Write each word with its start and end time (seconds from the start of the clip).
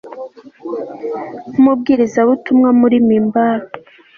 Nkumubwirizabutumwa 1.51 2.69
muri 2.79 2.97
mimbari 3.07 3.65